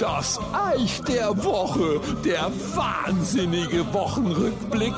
Das 0.00 0.40
Eich 0.52 1.00
der 1.02 1.28
Woche, 1.44 2.00
der 2.24 2.50
wahnsinnige 2.74 3.86
Wochenrückblick. 3.92 4.94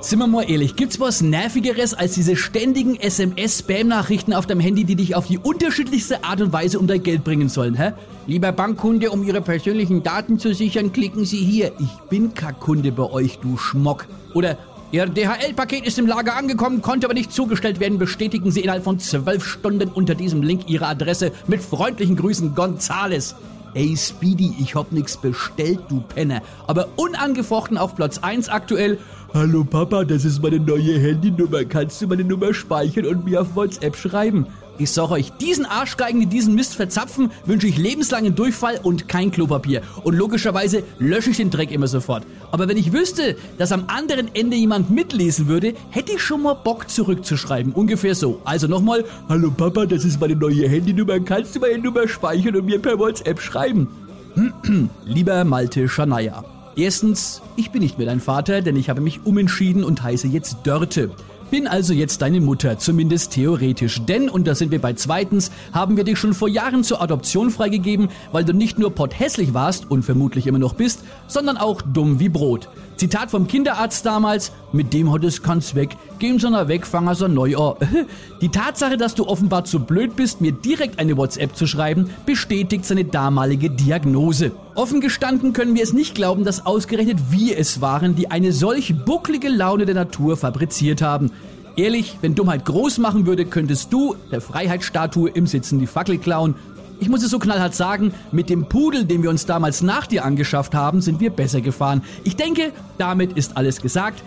Sind 0.00 0.18
wir 0.18 0.26
mal 0.26 0.50
ehrlich, 0.50 0.74
gibt's 0.74 0.98
was 0.98 1.20
nervigeres 1.22 1.94
als 1.94 2.14
diese 2.14 2.34
ständigen 2.34 2.96
SMS-Spam-Nachrichten 2.96 4.32
auf 4.32 4.46
deinem 4.46 4.58
Handy, 4.58 4.82
die 4.82 4.96
dich 4.96 5.14
auf 5.14 5.28
die 5.28 5.38
unterschiedlichste 5.38 6.24
Art 6.24 6.40
und 6.40 6.52
Weise 6.52 6.80
um 6.80 6.88
dein 6.88 7.04
Geld 7.04 7.22
bringen 7.22 7.48
sollen, 7.48 7.76
hä? 7.76 7.92
Lieber 8.26 8.50
Bankkunde, 8.50 9.12
um 9.12 9.22
Ihre 9.22 9.40
persönlichen 9.40 10.02
Daten 10.02 10.40
zu 10.40 10.52
sichern, 10.52 10.92
klicken 10.92 11.24
Sie 11.24 11.44
hier. 11.44 11.70
Ich 11.78 12.08
bin 12.10 12.34
kein 12.34 12.58
Kunde 12.58 12.90
bei 12.90 13.04
euch, 13.04 13.38
du 13.38 13.56
Schmock. 13.56 14.08
Oder 14.34 14.58
Ihr 14.92 15.06
DHL-Paket 15.06 15.86
ist 15.86 15.98
im 15.98 16.06
Lager 16.06 16.36
angekommen, 16.36 16.82
konnte 16.82 17.06
aber 17.06 17.14
nicht 17.14 17.32
zugestellt 17.32 17.80
werden. 17.80 17.96
Bestätigen 17.96 18.50
Sie 18.50 18.60
innerhalb 18.60 18.84
von 18.84 18.98
zwölf 18.98 19.42
Stunden 19.42 19.88
unter 19.88 20.14
diesem 20.14 20.42
Link 20.42 20.68
Ihre 20.68 20.86
Adresse. 20.86 21.32
Mit 21.46 21.62
freundlichen 21.62 22.14
Grüßen, 22.14 22.54
Gonzales. 22.54 23.34
Ey 23.72 23.96
Speedy, 23.96 24.54
ich 24.60 24.74
hab 24.74 24.92
nix 24.92 25.16
bestellt, 25.16 25.80
du 25.88 26.02
Penner. 26.02 26.42
Aber 26.66 26.88
unangefochten 26.96 27.78
auf 27.78 27.96
Platz 27.96 28.18
1 28.18 28.50
aktuell. 28.50 28.98
Hallo 29.34 29.64
Papa, 29.64 30.04
das 30.04 30.26
ist 30.26 30.42
meine 30.42 30.60
neue 30.60 30.98
Handynummer. 30.98 31.64
Kannst 31.64 32.02
du 32.02 32.06
meine 32.06 32.22
Nummer 32.22 32.52
speichern 32.52 33.06
und 33.06 33.24
mir 33.24 33.40
auf 33.40 33.56
WhatsApp 33.56 33.96
schreiben? 33.96 34.46
Ich 34.76 34.90
sag 34.90 35.10
euch, 35.10 35.32
diesen 35.32 35.64
Arschgeigen, 35.64 36.20
die 36.20 36.26
diesen 36.26 36.54
Mist 36.54 36.74
verzapfen, 36.74 37.30
wünsche 37.46 37.66
ich 37.66 37.78
lebenslangen 37.78 38.34
Durchfall 38.34 38.78
und 38.82 39.08
kein 39.08 39.30
Klopapier. 39.30 39.80
Und 40.04 40.16
logischerweise 40.16 40.82
lösche 40.98 41.30
ich 41.30 41.38
den 41.38 41.48
Dreck 41.48 41.70
immer 41.70 41.86
sofort. 41.86 42.26
Aber 42.50 42.68
wenn 42.68 42.76
ich 42.76 42.92
wüsste, 42.92 43.36
dass 43.56 43.72
am 43.72 43.84
anderen 43.86 44.34
Ende 44.34 44.56
jemand 44.58 44.90
mitlesen 44.90 45.48
würde, 45.48 45.72
hätte 45.88 46.12
ich 46.12 46.20
schon 46.20 46.42
mal 46.42 46.52
Bock 46.52 46.90
zurückzuschreiben. 46.90 47.72
Ungefähr 47.72 48.14
so. 48.14 48.38
Also 48.44 48.66
nochmal, 48.66 49.02
hallo 49.30 49.50
Papa, 49.50 49.86
das 49.86 50.04
ist 50.04 50.20
meine 50.20 50.36
neue 50.36 50.68
Handynummer. 50.68 51.20
Kannst 51.20 51.56
du 51.56 51.60
meine 51.60 51.78
Nummer 51.78 52.06
speichern 52.06 52.56
und 52.56 52.66
mir 52.66 52.78
per 52.78 52.98
WhatsApp 52.98 53.40
schreiben? 53.40 53.88
Lieber 55.06 55.42
Malte 55.44 55.88
Schanaya. 55.88 56.51
Erstens, 56.74 57.42
ich 57.56 57.70
bin 57.70 57.82
nicht 57.82 57.98
mehr 57.98 58.06
dein 58.06 58.20
Vater, 58.20 58.62
denn 58.62 58.76
ich 58.76 58.88
habe 58.88 59.00
mich 59.00 59.26
umentschieden 59.26 59.84
und 59.84 60.02
heiße 60.02 60.26
jetzt 60.26 60.58
Dörte. 60.64 61.10
Bin 61.52 61.66
also 61.66 61.92
jetzt 61.92 62.22
deine 62.22 62.40
Mutter, 62.40 62.78
zumindest 62.78 63.32
theoretisch. 63.32 64.00
Denn, 64.06 64.30
und 64.30 64.46
da 64.46 64.54
sind 64.54 64.70
wir 64.70 64.80
bei 64.80 64.94
zweitens, 64.94 65.50
haben 65.74 65.98
wir 65.98 66.04
dich 66.04 66.18
schon 66.18 66.32
vor 66.32 66.48
Jahren 66.48 66.82
zur 66.82 67.02
Adoption 67.02 67.50
freigegeben, 67.50 68.08
weil 68.32 68.42
du 68.42 68.54
nicht 68.54 68.78
nur 68.78 68.94
potthässlich 68.94 69.52
warst 69.52 69.90
und 69.90 70.02
vermutlich 70.02 70.46
immer 70.46 70.58
noch 70.58 70.72
bist, 70.72 71.00
sondern 71.26 71.58
auch 71.58 71.82
dumm 71.82 72.20
wie 72.20 72.30
Brot. 72.30 72.70
Zitat 72.96 73.30
vom 73.30 73.48
Kinderarzt 73.48 74.06
damals, 74.06 74.52
mit 74.72 74.94
dem 74.94 75.12
hat 75.12 75.24
es 75.24 75.42
kann's 75.42 75.74
weg, 75.74 75.96
geben 76.18 76.38
so 76.38 76.46
einer 76.46 76.68
Wegfanger 76.68 77.14
so 77.14 77.28
neu. 77.28 77.56
Oh. 77.56 77.76
Die 78.40 78.48
Tatsache, 78.48 78.96
dass 78.96 79.14
du 79.14 79.26
offenbar 79.26 79.64
zu 79.64 79.80
blöd 79.80 80.16
bist, 80.16 80.40
mir 80.40 80.52
direkt 80.52 80.98
eine 80.98 81.16
WhatsApp 81.16 81.56
zu 81.56 81.66
schreiben, 81.66 82.10
bestätigt 82.24 82.84
seine 82.84 83.04
damalige 83.04 83.70
Diagnose. 83.70 84.52
Offen 84.74 85.00
gestanden 85.00 85.52
können 85.52 85.74
wir 85.74 85.82
es 85.82 85.92
nicht 85.92 86.14
glauben, 86.14 86.44
dass 86.44 86.64
ausgerechnet 86.64 87.18
wir 87.30 87.58
es 87.58 87.80
waren, 87.80 88.14
die 88.14 88.30
eine 88.30 88.52
solch 88.52 88.94
bucklige 89.04 89.48
Laune 89.48 89.84
der 89.84 89.94
Natur 89.94 90.36
fabriziert 90.36 91.02
haben. 91.02 91.30
Ehrlich, 91.76 92.18
wenn 92.20 92.34
Dummheit 92.34 92.64
groß 92.64 92.98
machen 92.98 93.26
würde, 93.26 93.46
könntest 93.46 93.92
du 93.92 94.14
der 94.30 94.40
Freiheitsstatue 94.40 95.30
im 95.30 95.46
Sitzen 95.46 95.78
die 95.78 95.86
Fackel 95.86 96.18
klauen. 96.18 96.54
Ich 97.00 97.08
muss 97.08 97.22
es 97.22 97.30
so 97.30 97.38
knallhart 97.38 97.74
sagen, 97.74 98.12
mit 98.30 98.50
dem 98.50 98.66
Pudel, 98.66 99.04
den 99.04 99.22
wir 99.22 99.30
uns 99.30 99.46
damals 99.46 99.82
nach 99.82 100.06
dir 100.06 100.24
angeschafft 100.24 100.74
haben, 100.74 101.00
sind 101.00 101.18
wir 101.18 101.30
besser 101.30 101.60
gefahren. 101.60 102.02
Ich 102.24 102.36
denke, 102.36 102.72
damit 102.98 103.32
ist 103.32 103.56
alles 103.56 103.80
gesagt. 103.80 104.22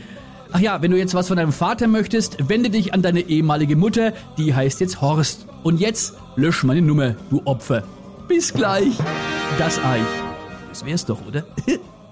Ach 0.52 0.60
ja, 0.60 0.82
wenn 0.82 0.92
du 0.92 0.98
jetzt 0.98 1.14
was 1.14 1.28
von 1.28 1.38
deinem 1.38 1.52
Vater 1.52 1.88
möchtest, 1.88 2.50
wende 2.50 2.70
dich 2.70 2.94
an 2.94 3.02
deine 3.02 3.22
ehemalige 3.22 3.76
Mutter, 3.76 4.14
die 4.38 4.54
heißt 4.54 4.80
jetzt 4.82 5.02
Horst. 5.02 5.46
Und 5.64 5.80
jetzt 5.80 6.16
lösch 6.36 6.64
meine 6.64 6.82
Nummer, 6.82 7.16
du 7.30 7.42
Opfer. 7.46 7.84
Bis 8.28 8.54
gleich. 8.54 8.98
Das 9.60 9.78
Eich. 9.80 10.02
Das 10.70 10.86
wär's 10.86 11.06
doch, 11.06 11.20
oder? 11.28 11.46